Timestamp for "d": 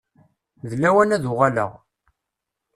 0.69-0.71